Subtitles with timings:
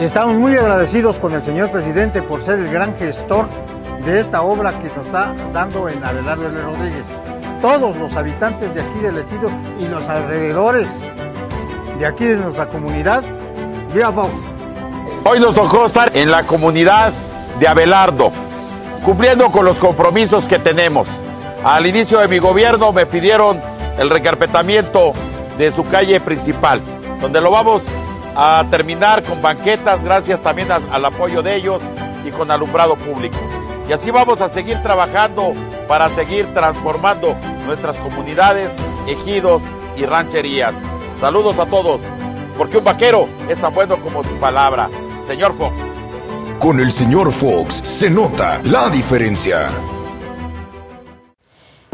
[0.00, 3.48] Estamos muy agradecidos con el señor presidente por ser el gran gestor
[4.06, 6.62] de esta obra que nos está dando en Abelardo L.
[6.62, 7.04] Rodríguez.
[7.60, 9.50] Todos los habitantes de aquí del Ejido
[9.80, 10.88] y los alrededores
[11.98, 13.24] de aquí de nuestra comunidad,
[13.92, 14.30] viva Fox.
[15.24, 17.12] Hoy nos tocó estar en la comunidad
[17.58, 18.30] de Abelardo,
[19.04, 21.08] cumpliendo con los compromisos que tenemos.
[21.64, 23.60] Al inicio de mi gobierno me pidieron
[23.98, 25.12] el recarpetamiento
[25.58, 26.82] de su calle principal,
[27.20, 27.82] donde lo vamos
[28.40, 31.82] a terminar con banquetas, gracias también al apoyo de ellos
[32.24, 33.36] y con alumbrado público.
[33.88, 35.54] Y así vamos a seguir trabajando
[35.88, 37.34] para seguir transformando
[37.66, 38.70] nuestras comunidades,
[39.08, 39.60] ejidos
[39.96, 40.72] y rancherías.
[41.20, 42.00] Saludos a todos,
[42.56, 44.88] porque un vaquero es tan bueno como su palabra.
[45.26, 45.74] Señor Fox.
[46.60, 49.68] Con el señor Fox se nota la diferencia.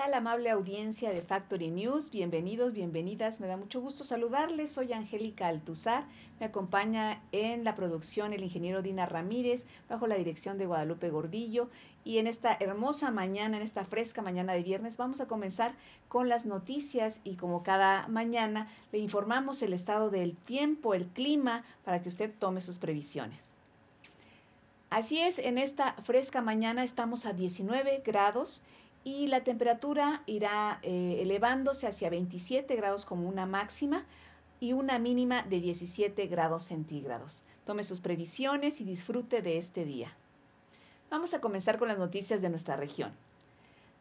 [0.00, 0.14] 632 6661.
[0.14, 3.40] amable audiencia de Factory News, bienvenidos, bienvenidas.
[3.40, 4.72] Me da mucho gusto saludarles.
[4.72, 6.04] Soy Angélica Altuzar.
[6.38, 11.68] Me acompaña en la producción el ingeniero Dina Ramírez, bajo la dirección de Guadalupe Gordillo.
[12.02, 15.74] Y en esta hermosa mañana, en esta fresca mañana de viernes, vamos a comenzar
[16.08, 21.62] con las noticias y como cada mañana le informamos el estado del tiempo, el clima,
[21.84, 23.50] para que usted tome sus previsiones.
[24.88, 28.64] Así es, en esta fresca mañana estamos a 19 grados
[29.04, 34.04] y la temperatura irá eh, elevándose hacia 27 grados como una máxima
[34.60, 37.42] y una mínima de 17 grados centígrados.
[37.64, 40.12] Tome sus previsiones y disfrute de este día.
[41.10, 43.12] Vamos a comenzar con las noticias de nuestra región.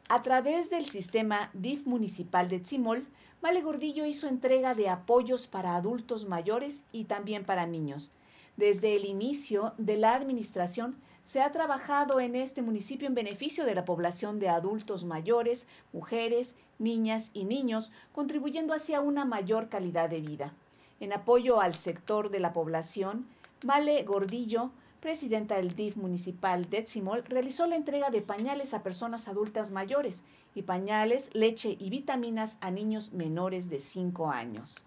[0.10, 3.08] A través del sistema DIF municipal de Tzimol,
[3.42, 8.12] Vale Gordillo hizo entrega de apoyos para adultos mayores y también para niños.
[8.58, 10.98] Desde el inicio de la administración
[11.30, 16.56] se ha trabajado en este municipio en beneficio de la población de adultos mayores, mujeres,
[16.80, 20.54] niñas y niños, contribuyendo hacia una mayor calidad de vida.
[21.00, 23.28] En apoyo al sector de la población,
[23.64, 29.28] Male Gordillo, presidenta del DIF municipal de Etzimol, realizó la entrega de pañales a personas
[29.28, 30.24] adultas mayores
[30.56, 34.84] y pañales, leche y vitaminas a niños menores de 5 años.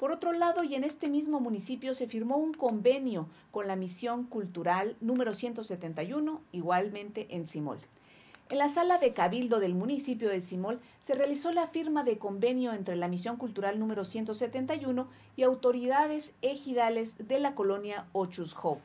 [0.00, 4.24] Por otro lado, y en este mismo municipio se firmó un convenio con la Misión
[4.24, 7.76] Cultural número 171, igualmente en Simol.
[8.48, 12.72] En la sala de cabildo del municipio de Simol se realizó la firma de convenio
[12.72, 15.06] entre la Misión Cultural número 171
[15.36, 18.78] y autoridades ejidales de la colonia Ochusjo.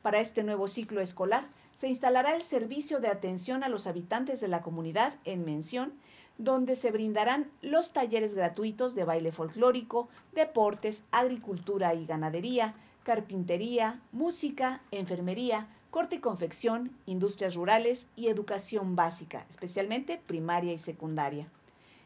[0.00, 4.46] Para este nuevo ciclo escolar se instalará el servicio de atención a los habitantes de
[4.46, 5.92] la comunidad en mención
[6.38, 14.80] donde se brindarán los talleres gratuitos de baile folclórico, deportes, agricultura y ganadería, carpintería, música,
[14.90, 21.48] enfermería, corte y confección, industrias rurales y educación básica, especialmente primaria y secundaria.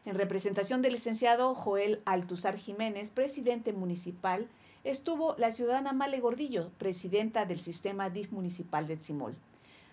[0.05, 4.47] En representación del licenciado Joel Altuzar Jiménez, presidente municipal,
[4.83, 9.35] estuvo la ciudadana Male Gordillo, presidenta del sistema DIF municipal de Tzimol.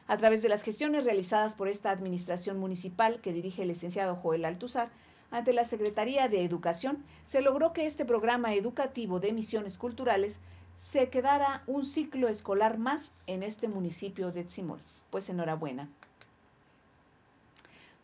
[0.07, 4.45] A través de las gestiones realizadas por esta administración municipal que dirige el licenciado Joel
[4.45, 4.91] Altuzar,
[5.31, 10.39] ante la Secretaría de Educación, se logró que este programa educativo de misiones culturales
[10.77, 14.81] se quedara un ciclo escolar más en este municipio de Tzimol.
[15.11, 15.89] Pues enhorabuena.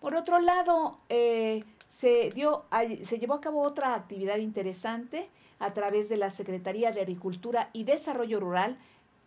[0.01, 2.65] Por otro lado, eh, se, dio,
[3.03, 7.85] se llevó a cabo otra actividad interesante a través de la Secretaría de Agricultura y
[7.85, 8.79] Desarrollo Rural,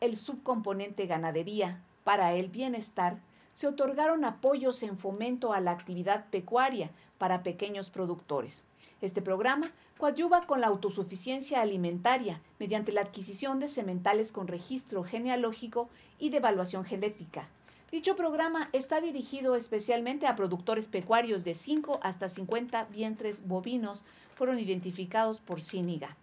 [0.02, 3.20] el subcomponente ganadería, para el bienestar,
[3.54, 8.64] se otorgaron apoyos en fomento a la actividad pecuaria para pequeños productores.
[9.02, 15.90] Este programa coadyuva con la autosuficiencia alimentaria mediante la adquisición de sementales con registro genealógico
[16.20, 17.48] y de evaluación genética.
[17.92, 24.04] Dicho programa está dirigido especialmente a productores pecuarios de 5 hasta 50 vientres bovinos,
[24.34, 26.18] fueron identificados por Cíniga.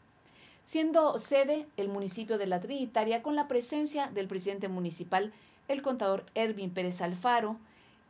[0.64, 5.32] Siendo sede el municipio de La Trinitaria con la presencia del presidente municipal,
[5.70, 7.56] el contador Ervin Pérez Alfaro,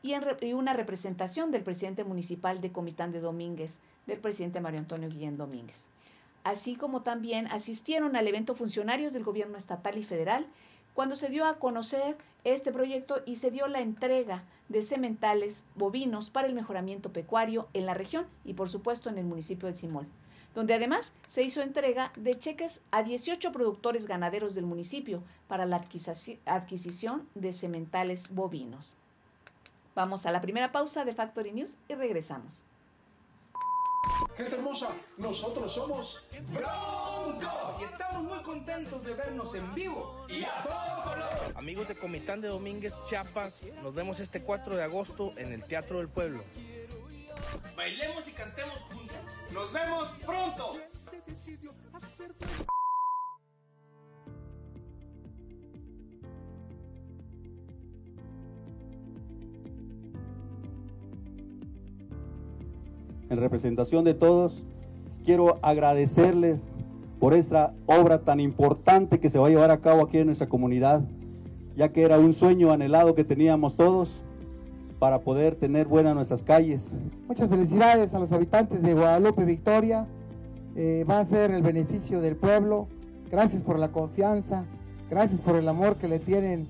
[0.02, 0.14] y,
[0.54, 5.84] una representación del presidente municipal de Comitán de Domínguez, del presidente Mario Antonio Guillén Domínguez.
[6.42, 10.46] Así como también asistieron al evento funcionarios del gobierno estatal y federal
[10.94, 16.30] cuando se dio a conocer este proyecto y se dio la entrega de sementales bovinos
[16.30, 20.06] para el mejoramiento pecuario en la región y por supuesto en el municipio de Simol,
[20.55, 25.81] donde además se hizo entrega de cheques a 18 productores ganaderos del municipio para la
[26.47, 28.94] adquisición de sementales bovinos.
[29.94, 32.64] Vamos a la primera pausa de Factory News y regresamos.
[34.37, 34.88] Gente hermosa,
[35.19, 36.25] nosotros somos
[36.55, 41.29] Bronco y estamos muy contentos de vernos en vivo y a todo color.
[41.55, 45.99] Amigos de Comitán de Domínguez, Chiapas, nos vemos este 4 de agosto en el Teatro
[45.99, 46.43] del Pueblo.
[47.76, 48.79] Bailemos y cantemos.
[49.52, 50.73] Nos vemos pronto.
[63.31, 64.64] en representación de todos,
[65.25, 66.61] quiero agradecerles
[67.20, 70.49] por esta obra tan importante que se va a llevar a cabo aquí en nuestra
[70.49, 71.02] comunidad,
[71.76, 74.25] ya que era un sueño anhelado que teníamos todos
[75.00, 76.88] para poder tener buenas nuestras calles.
[77.26, 80.06] Muchas felicidades a los habitantes de Guadalupe Victoria,
[80.76, 82.87] eh, va a ser el beneficio del pueblo,
[83.31, 84.64] gracias por la confianza,
[85.08, 86.69] gracias por el amor que le tienen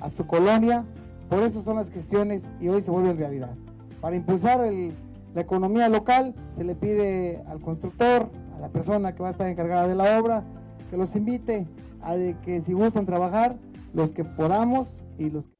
[0.00, 0.84] a su colonia,
[1.30, 3.54] por eso son las gestiones y hoy se vuelven realidad.
[4.00, 4.60] Para impulsar
[5.34, 9.48] la economía local, se le pide al constructor, a la persona que va a estar
[9.48, 10.42] encargada de la obra,
[10.90, 11.64] que los invite
[12.02, 13.56] a que si gustan trabajar,
[13.94, 15.57] los que podamos y los que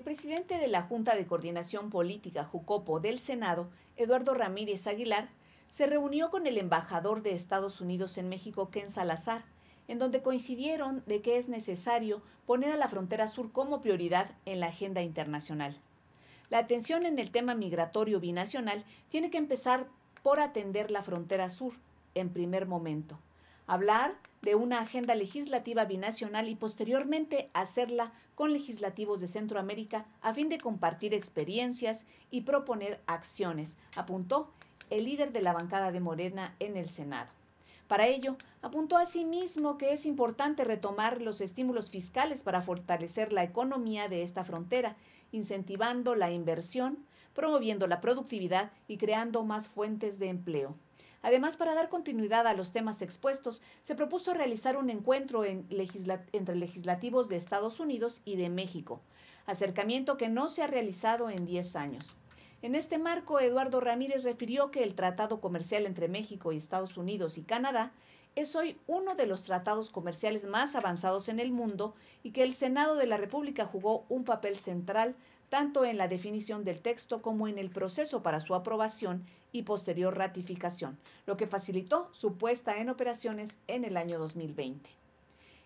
[0.00, 3.68] El presidente de la Junta de Coordinación Política Jucopo del Senado,
[3.98, 5.28] Eduardo Ramírez Aguilar,
[5.68, 9.44] se reunió con el embajador de Estados Unidos en México, Ken Salazar,
[9.88, 14.60] en donde coincidieron de que es necesario poner a la frontera sur como prioridad en
[14.60, 15.76] la agenda internacional.
[16.48, 19.86] La atención en el tema migratorio binacional tiene que empezar
[20.22, 21.74] por atender la frontera sur
[22.14, 23.18] en primer momento
[23.70, 30.48] hablar de una agenda legislativa binacional y posteriormente hacerla con legislativos de Centroamérica a fin
[30.48, 34.50] de compartir experiencias y proponer acciones, apuntó
[34.90, 37.30] el líder de la bancada de Morena en el Senado.
[37.86, 44.08] Para ello, apuntó asimismo que es importante retomar los estímulos fiscales para fortalecer la economía
[44.08, 44.96] de esta frontera,
[45.30, 46.98] incentivando la inversión,
[47.40, 50.76] promoviendo la productividad y creando más fuentes de empleo.
[51.22, 57.30] Además, para dar continuidad a los temas expuestos, se propuso realizar un encuentro entre legislativos
[57.30, 59.00] de Estados Unidos y de México,
[59.46, 62.14] acercamiento que no se ha realizado en 10 años.
[62.60, 67.38] En este marco, Eduardo Ramírez refirió que el Tratado Comercial entre México y Estados Unidos
[67.38, 67.92] y Canadá
[68.36, 72.52] es hoy uno de los tratados comerciales más avanzados en el mundo y que el
[72.52, 75.16] Senado de la República jugó un papel central
[75.50, 80.16] tanto en la definición del texto como en el proceso para su aprobación y posterior
[80.16, 84.88] ratificación, lo que facilitó su puesta en operaciones en el año 2020.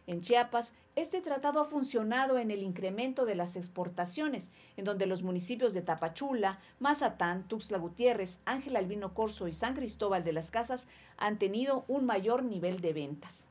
[0.06, 5.22] En Chiapas, este tratado ha funcionado en el incremento de las exportaciones, en donde los
[5.22, 10.88] municipios de Tapachula, Mazatán, Tuxtla Gutiérrez, Ángel Albino Corso y San Cristóbal de las Casas
[11.16, 13.48] han tenido un mayor nivel de ventas.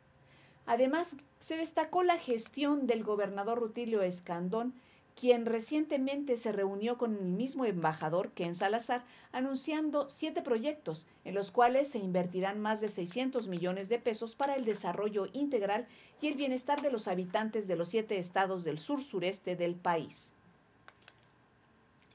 [0.66, 4.74] Además, se destacó la gestión del gobernador Rutilio Escandón,
[5.20, 11.52] quien recientemente se reunió con el mismo embajador Ken Salazar, anunciando siete proyectos, en los
[11.52, 15.88] cuales se invertirán más de 600 millones de pesos para el desarrollo integral
[16.22, 20.34] y el bienestar de los habitantes de los siete estados del sur-sureste del país.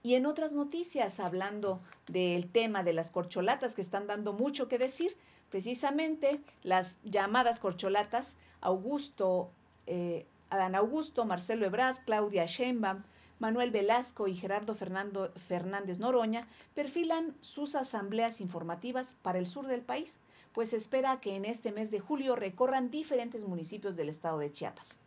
[0.03, 4.79] Y en otras noticias, hablando del tema de las corcholatas que están dando mucho que
[4.79, 5.17] decir,
[5.51, 9.51] precisamente las llamadas corcholatas, Augusto
[9.87, 13.03] eh, Adán Augusto, Marcelo Ebrard, Claudia Sheinbaum,
[13.39, 19.83] Manuel Velasco y Gerardo Fernando Fernández Noroña perfilan sus asambleas informativas para el sur del
[19.83, 20.19] país,
[20.53, 24.99] pues espera que en este mes de julio recorran diferentes municipios del estado de Chiapas.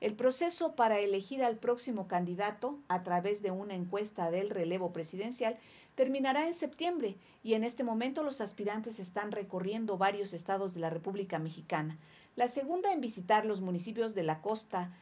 [0.00, 5.56] El proceso para elegir al próximo candidato a través de una encuesta del relevo presidencial
[5.94, 10.90] terminará en septiembre y en este momento los aspirantes están recorriendo varios estados de la
[10.90, 11.98] República Mexicana.
[12.36, 14.92] La segunda en visitar los municipios de la costa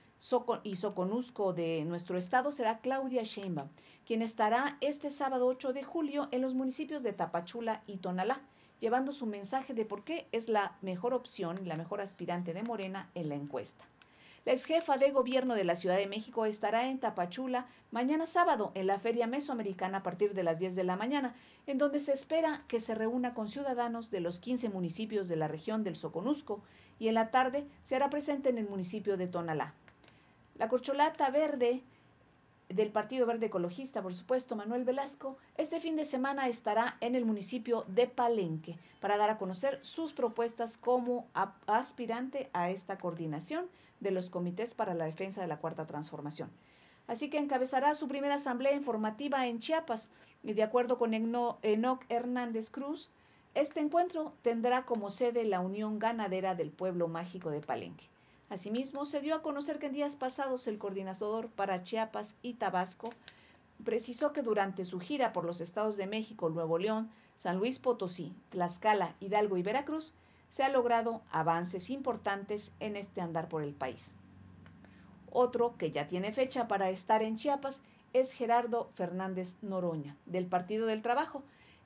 [0.63, 3.69] y Soconusco de nuestro estado será Claudia Sheinbaum,
[4.07, 8.41] quien estará este sábado 8 de julio en los municipios de Tapachula y Tonalá,
[8.81, 13.11] llevando su mensaje de por qué es la mejor opción, la mejor aspirante de Morena
[13.15, 13.85] en la encuesta.
[14.45, 18.73] La ex jefa de gobierno de la Ciudad de México estará en Tapachula mañana sábado
[18.75, 21.37] en la Feria Mesoamericana a partir de las 10 de la mañana,
[21.69, 25.47] en donde se espera que se reúna con ciudadanos de los 15 municipios de la
[25.47, 26.61] región del Soconusco
[26.99, 29.75] y en la tarde se hará presente en el municipio de Tonalá.
[30.59, 31.83] La corcholata verde
[32.69, 37.25] del Partido Verde Ecologista, por supuesto, Manuel Velasco, este fin de semana estará en el
[37.25, 41.29] municipio de Palenque para dar a conocer sus propuestas como
[41.67, 43.67] aspirante a esta coordinación
[44.03, 46.51] de los comités para la defensa de la cuarta transformación.
[47.07, 50.11] Así que encabezará su primera asamblea informativa en Chiapas
[50.43, 53.11] y de acuerdo con Enoc Hernández Cruz,
[53.55, 58.09] este encuentro tendrá como sede la Unión Ganadera del Pueblo Mágico de Palenque.
[58.49, 63.11] Asimismo, se dio a conocer que en días pasados el coordinador para Chiapas y Tabasco
[63.85, 68.35] precisó que durante su gira por los estados de México, Nuevo León, San Luis Potosí,
[68.51, 70.15] Tlaxcala, Hidalgo y Veracruz,
[70.53, 74.15] se ha logrado avances importantes en este andar por el país.
[75.31, 77.81] Otro que ya tiene fecha para estar en Chiapas
[78.13, 81.43] es Gerardo Fernández Noroña, del Partido del Trabajo,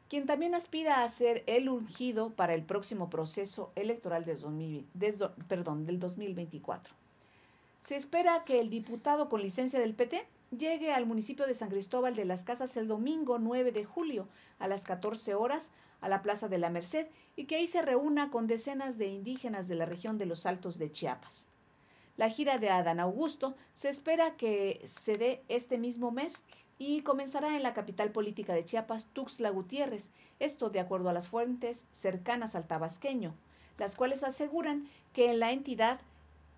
[0.08, 6.92] quien también aspira a ser el ungido para el próximo proceso electoral del 2024.
[7.78, 12.14] Se espera que el diputado con licencia del PT llegue al municipio de San Cristóbal
[12.14, 16.48] de las Casas el domingo 9 de julio a las 14 horas a la Plaza
[16.48, 20.18] de la Merced y que ahí se reúna con decenas de indígenas de la región
[20.18, 21.48] de los Altos de Chiapas.
[22.16, 26.44] La gira de Adán Augusto se espera que se dé este mismo mes
[26.78, 31.28] y comenzará en la capital política de Chiapas, Tuxtla Gutiérrez, esto de acuerdo a las
[31.28, 33.34] fuentes cercanas al tabasqueño,
[33.78, 36.00] las cuales aseguran que en la entidad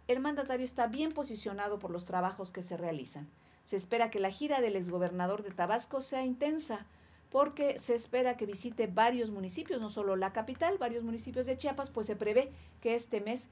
[0.09, 3.29] el mandatario está bien posicionado por los trabajos que se realizan.
[3.69, 6.87] Se espera que la gira del exgobernador de Tabasco sea intensa,
[7.29, 11.91] porque se espera que visite varios municipios, no solo la capital, varios municipios de Chiapas,
[11.91, 13.51] pues se prevé que este mes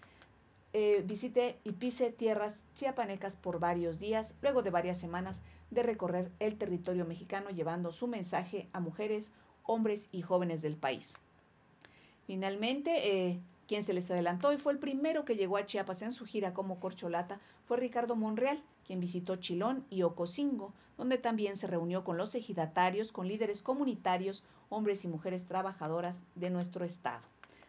[0.73, 6.33] eh, visite y pise tierras chiapanecas por varios días, luego de varias semanas de recorrer
[6.41, 9.33] el territorio mexicano llevando su mensaje a mujeres,
[9.65, 11.19] hombres y jóvenes del país.
[12.27, 16.13] Finalmente, eh, quien se les adelantó y fue el primero que llegó a Chiapas en
[16.13, 21.67] su gira como corcholata fue Ricardo Monreal, quien visitó Chilón y Ocosingo, donde también se
[21.67, 27.23] reunió con los ejidatarios, con líderes comunitarios, hombres y mujeres trabajadoras de nuestro estado.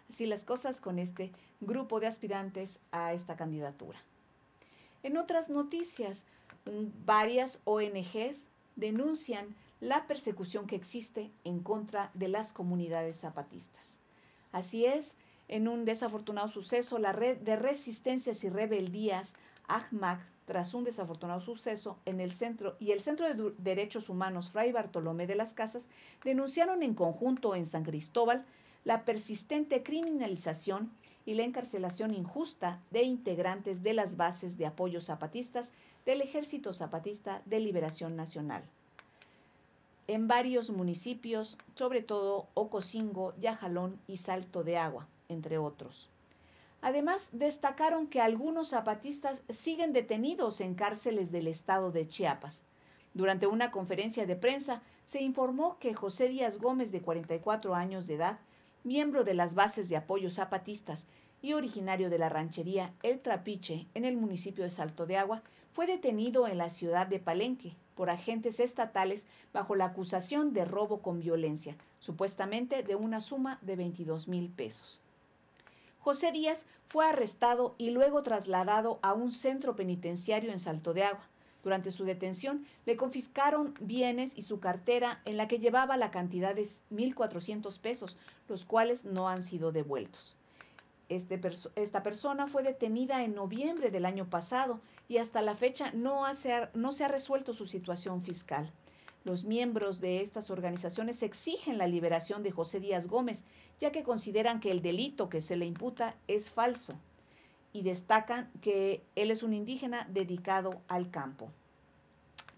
[0.09, 3.99] Así las cosas con este grupo de aspirantes a esta candidatura.
[5.03, 6.25] En otras noticias,
[7.05, 13.99] varias ONGs denuncian la persecución que existe en contra de las comunidades zapatistas.
[14.51, 15.15] Así es,
[15.47, 19.35] en un desafortunado suceso, la red de resistencias y rebeldías
[19.67, 24.71] AHMAC, tras un desafortunado suceso en el centro y el Centro de Derechos Humanos Fray
[24.71, 25.89] Bartolomé de las Casas
[26.23, 28.45] denunciaron en conjunto en San Cristóbal
[28.85, 30.89] la persistente criminalización
[31.25, 35.73] y la encarcelación injusta de integrantes de las bases de apoyo zapatistas
[36.05, 38.63] del Ejército Zapatista de Liberación Nacional.
[40.07, 46.09] En varios municipios, sobre todo Ocosingo, Yajalón y Salto de Agua entre otros.
[46.81, 52.63] Además, destacaron que algunos zapatistas siguen detenidos en cárceles del estado de Chiapas.
[53.13, 58.15] Durante una conferencia de prensa se informó que José Díaz Gómez, de 44 años de
[58.15, 58.39] edad,
[58.83, 61.07] miembro de las bases de apoyo zapatistas
[61.41, 65.41] y originario de la ranchería El Trapiche en el municipio de Salto de Agua,
[65.73, 71.01] fue detenido en la ciudad de Palenque por agentes estatales bajo la acusación de robo
[71.01, 75.01] con violencia, supuestamente de una suma de 22 mil pesos.
[76.07, 81.27] José Díaz fue arrestado y luego trasladado a un centro penitenciario en Salto de Agua.
[81.65, 86.55] Durante su detención le confiscaron bienes y su cartera en la que llevaba la cantidad
[86.55, 90.37] de 1.400 pesos, los cuales no han sido devueltos.
[91.09, 91.41] Este
[91.75, 96.21] esta persona fue detenida en noviembre del año pasado y hasta la fecha no,
[96.73, 98.71] no se ha resuelto su situación fiscal.
[99.27, 103.43] Los miembros de estas organizaciones exigen la liberación de José Díaz Gómez,
[103.77, 106.95] ya que consideran que el delito que se le imputa es falso
[107.73, 111.49] y destacan que él es un indígena dedicado al campo.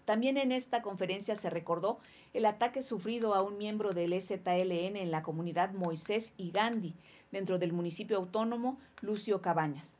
[0.04, 1.98] También en esta conferencia se recordó
[2.34, 6.94] el ataque sufrido a un miembro del STLN en la comunidad Moisés y Gandhi,
[7.32, 9.98] dentro del municipio autónomo Lucio Cabañas.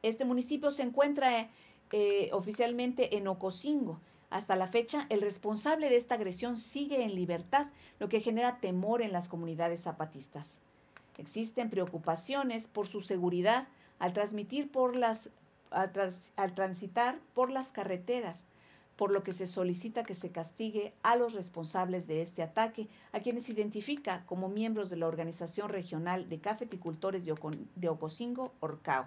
[0.00, 1.50] Este municipio se encuentra
[1.92, 4.00] eh, oficialmente en Ocosingo.
[4.30, 7.66] Hasta la fecha, el responsable de esta agresión sigue en libertad,
[7.98, 10.60] lo que genera temor en las comunidades zapatistas.
[11.18, 13.68] Existen preocupaciones por su seguridad
[13.98, 15.28] al transmitir por las
[15.70, 18.44] al transitar por las carreteras,
[18.96, 23.20] por lo que se solicita que se castigue a los responsables de este ataque, a
[23.20, 29.06] quienes identifica como miembros de la Organización Regional de Cafeticultores de, Ocosingo, Orcao.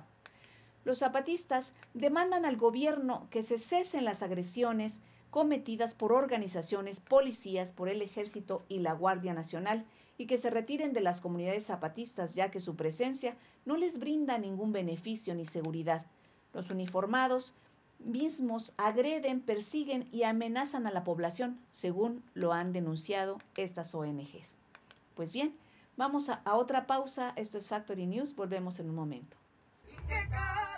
[0.85, 4.99] Los zapatistas demandan al gobierno que se cesen las agresiones
[5.33, 9.83] cometidas por organizaciones, policías, por el ejército y la Guardia Nacional
[10.15, 13.35] y que se retiren de las comunidades zapatistas ya que su presencia
[13.65, 16.05] no les brinda ningún beneficio ni seguridad.
[16.53, 17.55] Los uniformados
[17.97, 24.55] mismos agreden, persiguen y amenazan a la población, según lo han denunciado estas ONGs.
[25.15, 25.57] Pues bien,
[25.97, 27.33] vamos a, otra pausa.
[27.37, 28.35] Esto es Factory News.
[28.35, 29.35] Volvemos en un momento.
[30.07, 30.73] Esa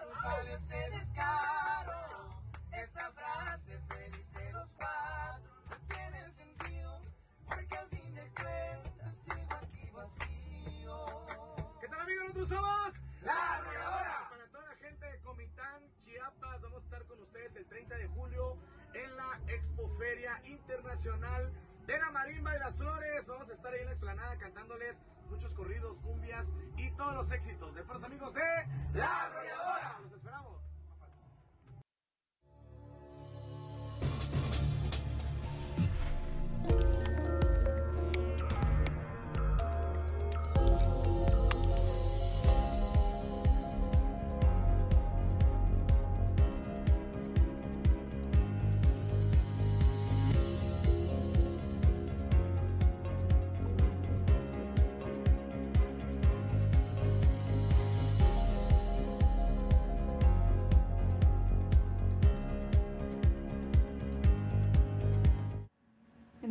[12.45, 14.29] Nosotros somos La Arrolladora.
[14.29, 18.07] Para toda la gente de Comitán, Chiapas, vamos a estar con ustedes el 30 de
[18.09, 18.57] julio
[18.93, 21.51] en la Expoferia Internacional
[21.87, 23.25] de la Marimba y las Flores.
[23.25, 27.73] Vamos a estar ahí en la explanada cantándoles muchos corridos, cumbias y todos los éxitos
[27.73, 29.64] de los amigos de La Arrolladora.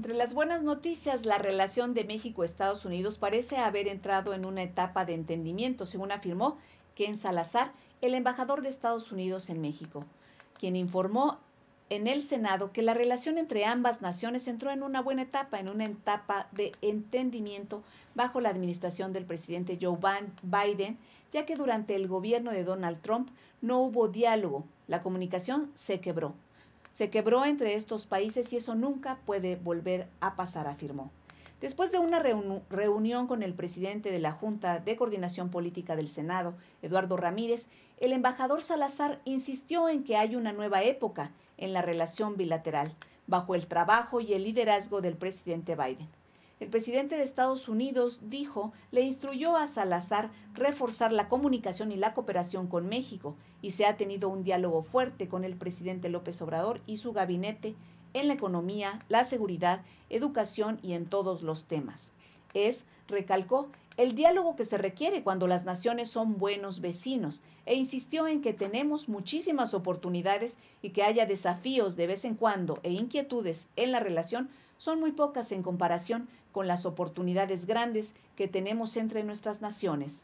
[0.04, 5.06] Entre las buenas noticias, la relación de México-Estados Unidos parece haber entrado en una etapa
[5.06, 6.58] de entendimiento, según afirmó
[6.94, 10.04] Ken Salazar, el embajador de Estados Unidos en México,
[10.58, 11.38] quien informó
[11.88, 15.70] en el Senado que la relación entre ambas naciones entró en una buena etapa, en
[15.70, 17.82] una etapa de entendimiento
[18.14, 19.96] bajo la administración del presidente Joe
[20.42, 20.98] Biden,
[21.32, 23.30] ya que durante el gobierno de Donald Trump
[23.62, 26.34] no hubo diálogo, la comunicación se quebró
[26.94, 31.10] se quebró entre estos países y eso nunca puede volver a pasar, afirmó.
[31.60, 36.54] Después de una reunión con el presidente de la Junta de Coordinación Política del Senado,
[36.82, 37.66] Eduardo Ramírez,
[37.98, 42.94] el embajador Salazar insistió en que hay una nueva época en la relación bilateral,
[43.26, 46.08] bajo el trabajo y el liderazgo del presidente Biden.
[46.64, 52.14] El presidente de Estados Unidos dijo, le instruyó a Salazar reforzar la comunicación y la
[52.14, 56.80] cooperación con México y se ha tenido un diálogo fuerte con el presidente López Obrador
[56.86, 57.74] y su gabinete
[58.14, 62.12] en la economía, la seguridad, educación y en todos los temas.
[62.54, 68.26] Es, recalcó, el diálogo que se requiere cuando las naciones son buenos vecinos e insistió
[68.26, 73.68] en que tenemos muchísimas oportunidades y que haya desafíos de vez en cuando e inquietudes
[73.76, 74.48] en la relación
[74.78, 80.22] son muy pocas en comparación con las oportunidades grandes que tenemos entre nuestras naciones.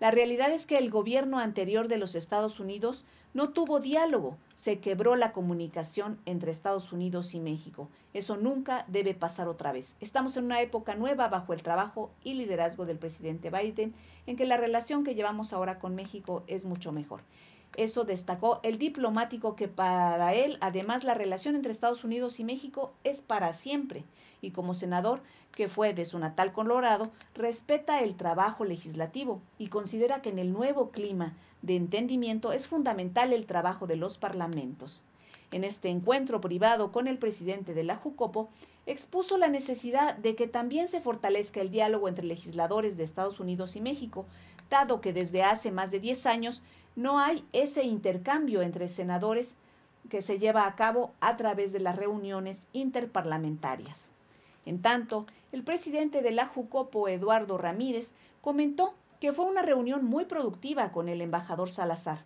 [0.00, 3.04] La realidad es que el gobierno anterior de los Estados Unidos
[3.34, 7.88] no tuvo diálogo, se quebró la comunicación entre Estados Unidos y México.
[8.14, 9.94] Eso nunca debe pasar otra vez.
[10.00, 13.94] Estamos en una época nueva bajo el trabajo y liderazgo del presidente Biden,
[14.26, 17.20] en que la relación que llevamos ahora con México es mucho mejor.
[17.76, 22.92] Eso destacó el diplomático que para él, además, la relación entre Estados Unidos y México
[23.04, 24.04] es para siempre.
[24.42, 25.20] Y como senador,
[25.52, 30.52] que fue de su natal Colorado, respeta el trabajo legislativo y considera que en el
[30.52, 35.04] nuevo clima de entendimiento es fundamental el trabajo de los parlamentos.
[35.52, 38.48] En este encuentro privado con el presidente de la Jucopo,
[38.86, 43.76] expuso la necesidad de que también se fortalezca el diálogo entre legisladores de Estados Unidos
[43.76, 44.26] y México,
[44.70, 46.62] dado que desde hace más de 10 años
[46.96, 49.54] no hay ese intercambio entre senadores
[50.08, 54.10] que se lleva a cabo a través de las reuniones interparlamentarias.
[54.66, 60.24] En tanto, el presidente de la Jucopo, Eduardo Ramírez, comentó que fue una reunión muy
[60.24, 62.24] productiva con el embajador Salazar,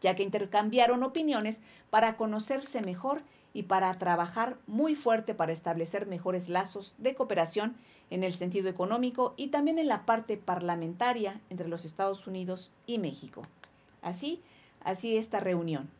[0.00, 6.48] ya que intercambiaron opiniones para conocerse mejor y para trabajar muy fuerte para establecer mejores
[6.48, 7.76] lazos de cooperación
[8.10, 12.98] en el sentido económico y también en la parte parlamentaria entre los Estados Unidos y
[12.98, 13.42] México.
[14.04, 14.40] Así,
[14.84, 15.90] así esta reunión.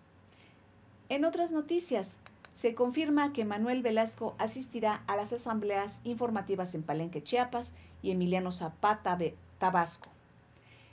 [1.09, 2.19] En otras noticias,
[2.53, 8.53] se confirma que Manuel Velasco asistirá a las asambleas informativas en Palenque, Chiapas y Emiliano
[8.53, 9.19] Zapata,
[9.59, 10.09] Tabasco.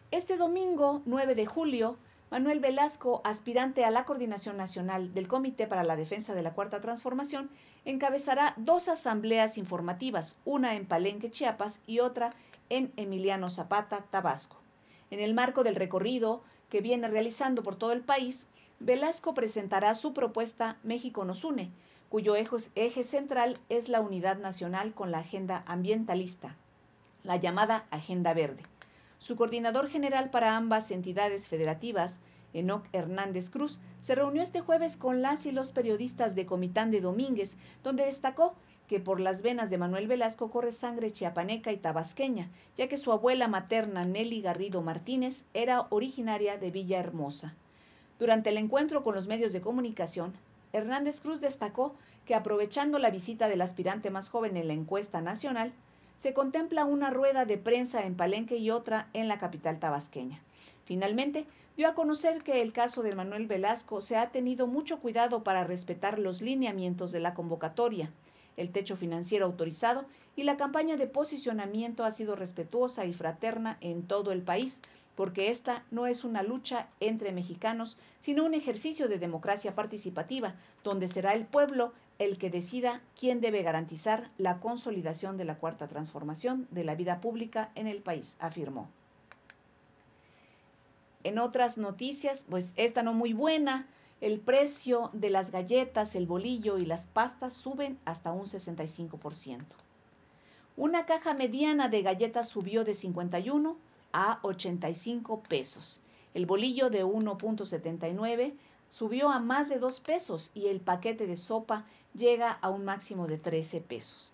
[0.10, 1.97] Este domingo 9 de julio,
[2.32, 6.82] Manuel Velasco, aspirante a la coordinación nacional del Comité para la Defensa de la Cuarta
[6.82, 7.50] Transformación,
[7.86, 12.34] encabezará dos asambleas informativas, una en Palenque, Chiapas y otra
[12.69, 14.58] en Emiliano Zapata, Tabasco.
[15.12, 16.41] En el marco del recorrido
[16.72, 18.48] que viene realizando por todo el país,
[18.80, 21.70] Velasco presentará su propuesta México nos une,
[22.10, 26.56] cuyo eje central es la unidad nacional con la agenda ambientalista,
[27.24, 28.64] la llamada Agenda Verde.
[29.20, 32.22] Su coordinador general para ambas entidades federativas,
[32.54, 37.02] Enoc Hernández Cruz, se reunió este jueves con las y los periodistas de Comitán de
[37.02, 38.56] Domínguez, donde destacó
[38.91, 43.13] que por las venas de Manuel Velasco corre sangre chiapaneca y tabasqueña, ya que su
[43.13, 47.54] abuela materna Nelly Garrido Martínez era originaria de Villahermosa.
[48.19, 50.34] Durante el encuentro con los medios de comunicación,
[50.73, 55.71] Hernández Cruz destacó que aprovechando la visita del aspirante más joven en la encuesta nacional,
[56.21, 60.41] se contempla una rueda de prensa en Palenque y otra en la capital tabasqueña.
[60.84, 61.45] Finalmente,
[61.77, 65.63] dio a conocer que el caso de Manuel Velasco se ha tenido mucho cuidado para
[65.63, 68.12] respetar los lineamientos de la convocatoria,
[68.58, 74.04] el techo financiero autorizado y la campaña de posicionamiento ha sido respetuosa y fraterna en
[74.04, 74.82] todo el país,
[75.16, 81.08] porque esta no es una lucha entre mexicanos, sino un ejercicio de democracia participativa, donde
[81.08, 86.68] será el pueblo el que decida quién debe garantizar la consolidación de la cuarta transformación
[86.72, 88.90] de la vida pública en el país, afirmó.
[91.24, 93.88] En otras noticias, pues esta no muy buena,
[94.22, 99.66] el precio de las galletas, el bolillo y las pastas suben hasta un 65%.
[100.78, 103.78] Una caja mediana de galletas subió de 51
[104.14, 106.02] a 85 pesos.
[106.34, 108.54] El bolillo de 1.79
[108.90, 113.26] subió a más de 2 pesos y el paquete de sopa llega a un máximo
[113.28, 114.34] de 13 pesos.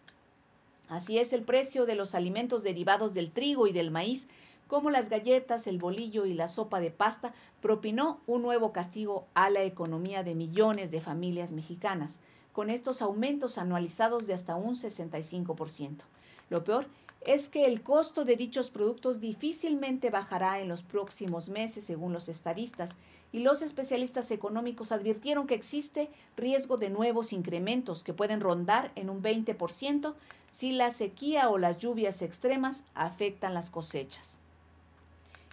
[0.90, 4.28] Así es el precio de los alimentos derivados del trigo y del maíz,
[4.68, 9.50] como las galletas, el bolillo y la sopa de pasta, propinó un nuevo castigo a
[9.50, 12.20] la economía de millones de familias mexicanas,
[12.54, 16.04] con estos aumentos anualizados de hasta un 65%.
[16.50, 16.88] Lo peor
[17.22, 22.30] es que el costo de dichos productos difícilmente bajará en los próximos meses, según los
[22.30, 22.96] estadistas,
[23.32, 29.10] y los especialistas económicos advirtieron que existe riesgo de nuevos incrementos que pueden rondar en
[29.10, 30.14] un 20%
[30.52, 34.40] si la sequía o las lluvias extremas afectan las cosechas.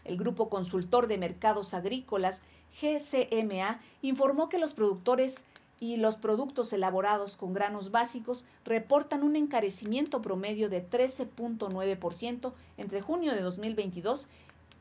[0.04, 2.42] El Grupo Consultor de Mercados Agrícolas,
[2.80, 5.44] GCMA, informó que los productores
[5.80, 13.34] y los productos elaborados con granos básicos reportan un encarecimiento promedio de 13.9% entre junio
[13.34, 14.28] de 2022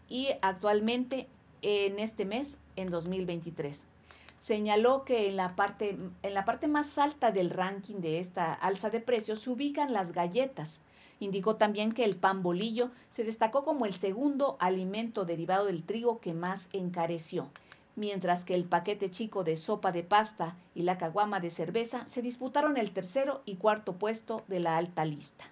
[0.07, 1.27] y actualmente
[1.61, 3.85] en este mes, en 2023.
[4.37, 8.89] Señaló que en la, parte, en la parte más alta del ranking de esta alza
[8.89, 10.81] de precios se ubican las galletas.
[11.23, 16.19] Indicó también que el pan bolillo se destacó como el segundo alimento derivado del trigo
[16.19, 17.49] que más encareció
[17.95, 22.23] mientras que el paquete chico de sopa de pasta y la caguama de cerveza se
[22.23, 25.45] disputaron el tercero y cuarto puesto de la alta lista.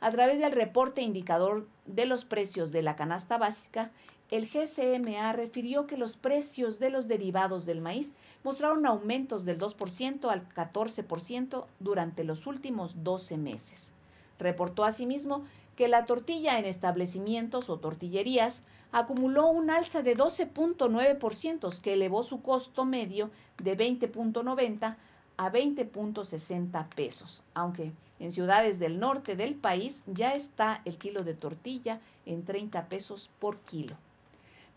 [0.00, 3.92] A través del reporte indicador de los precios de la canasta básica,
[4.30, 8.12] el GCMA refirió que los precios de los derivados del maíz
[8.44, 13.94] mostraron aumentos del 2% al 14% durante los últimos 12 meses.
[14.38, 15.44] Reportó asimismo
[15.76, 22.42] que la tortilla en establecimientos o tortillerías acumuló un alza de 12.9%, que elevó su
[22.42, 23.30] costo medio
[23.62, 24.96] de 20.90
[25.36, 31.34] a 20.60 pesos, aunque en ciudades del norte del país ya está el kilo de
[31.34, 33.96] tortilla en 30 pesos por kilo.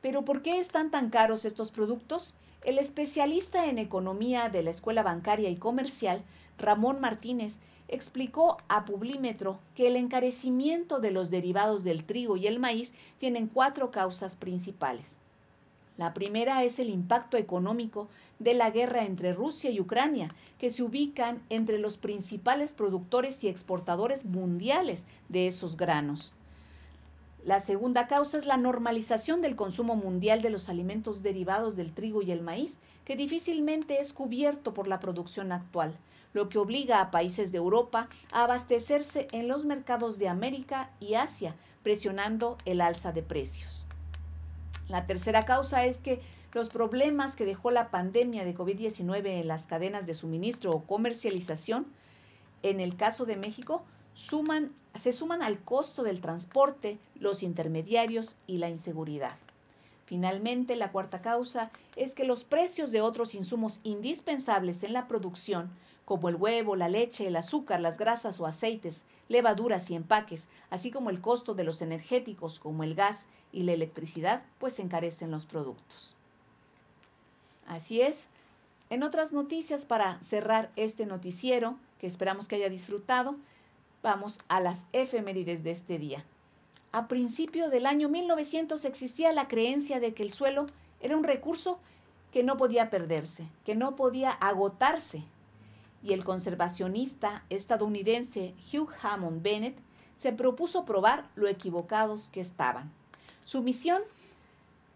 [0.01, 2.33] Pero ¿por qué están tan caros estos productos?
[2.63, 6.21] El especialista en economía de la Escuela Bancaria y Comercial,
[6.57, 12.59] Ramón Martínez, explicó a Publímetro que el encarecimiento de los derivados del trigo y el
[12.59, 15.19] maíz tienen cuatro causas principales.
[15.97, 18.07] La primera es el impacto económico
[18.39, 23.49] de la guerra entre Rusia y Ucrania, que se ubican entre los principales productores y
[23.49, 26.33] exportadores mundiales de esos granos.
[27.43, 32.21] La segunda causa es la normalización del consumo mundial de los alimentos derivados del trigo
[32.21, 35.97] y el maíz, que difícilmente es cubierto por la producción actual
[36.33, 41.15] lo que obliga a países de Europa a abastecerse en los mercados de América y
[41.15, 43.85] Asia, presionando el alza de precios.
[44.87, 46.21] La tercera causa es que
[46.53, 51.87] los problemas que dejó la pandemia de COVID-19 en las cadenas de suministro o comercialización,
[52.61, 58.57] en el caso de México, suman, se suman al costo del transporte, los intermediarios y
[58.57, 59.37] la inseguridad.
[60.05, 65.69] Finalmente, la cuarta causa es que los precios de otros insumos indispensables en la producción,
[66.03, 70.91] como el huevo, la leche, el azúcar, las grasas o aceites, levaduras y empaques, así
[70.91, 75.45] como el costo de los energéticos como el gas y la electricidad, pues encarecen los
[75.45, 76.15] productos.
[77.65, 78.27] Así es.
[78.89, 83.37] En otras noticias, para cerrar este noticiero, que esperamos que haya disfrutado,
[84.01, 86.23] vamos a las efemérides de este día.
[86.91, 90.67] A principio del año 1900 existía la creencia de que el suelo
[90.99, 91.79] era un recurso
[92.31, 95.23] que no podía perderse, que no podía agotarse.
[96.03, 99.77] Y el conservacionista estadounidense Hugh Hammond Bennett
[100.17, 102.91] se propuso probar lo equivocados que estaban.
[103.43, 104.01] Su misión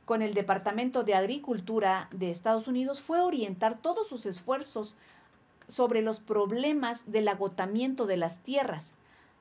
[0.06, 4.96] con el Departamento de Agricultura de Estados Unidos fue orientar todos sus esfuerzos
[5.68, 8.94] sobre los problemas del agotamiento de las tierras,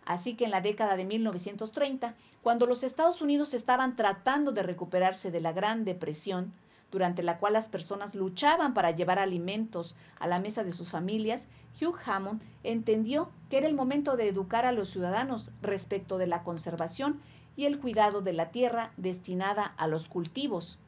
[0.04, 5.30] Así que en la década de 1930, cuando los Estados Unidos estaban tratando de recuperarse
[5.30, 6.52] de la Gran Depresión,
[6.90, 11.48] durante la cual las personas luchaban para llevar alimentos a la mesa de sus familias,
[11.80, 16.44] Hugh Hammond entendió que era el momento de educar a los ciudadanos respecto de la
[16.44, 17.20] conservación
[17.56, 20.78] y el cuidado de la tierra destinada a los cultivos.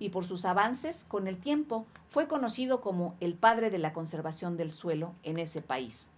[0.00, 4.56] Y por sus avances, con el tiempo, fue conocido como el padre de la conservación
[4.56, 6.10] del suelo en ese país.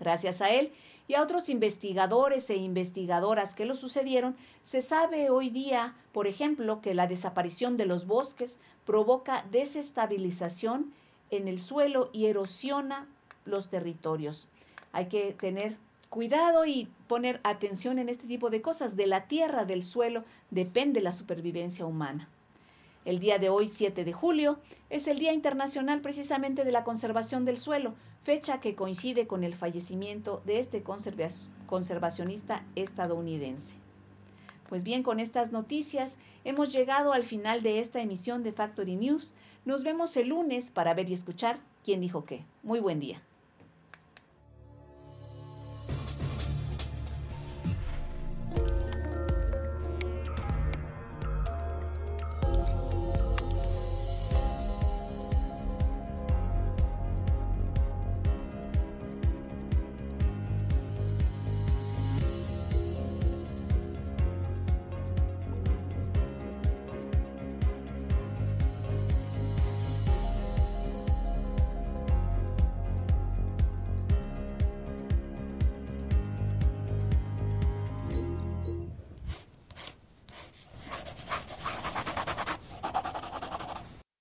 [0.00, 0.72] Gracias a él
[1.06, 6.80] y a otros investigadores e investigadoras que lo sucedieron, se sabe hoy día, por ejemplo,
[6.80, 10.92] que la desaparición de los bosques provoca desestabilización
[11.30, 13.06] en el suelo y erosiona
[13.44, 14.48] los territorios.
[14.92, 15.76] Hay que tener
[16.08, 18.96] cuidado y poner atención en este tipo de cosas.
[18.96, 22.28] De la tierra, del suelo, depende la supervivencia humana.
[23.04, 27.44] El día de hoy, 7 de julio, es el Día Internacional precisamente de la Conservación
[27.44, 30.84] del Suelo, fecha que coincide con el fallecimiento de este
[31.66, 33.74] conservacionista estadounidense.
[34.68, 39.34] Pues bien, con estas noticias hemos llegado al final de esta emisión de Factory News.
[39.64, 42.44] Nos vemos el lunes para ver y escuchar quién dijo qué.
[42.62, 43.20] Muy buen día.